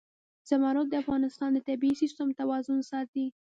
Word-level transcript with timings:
زمرد 0.49 0.87
د 0.89 0.93
افغانستان 1.03 1.49
د 1.53 1.59
طبعي 1.67 1.93
سیسټم 2.01 2.27
توازن 2.39 2.79
ساتي. 2.91 3.25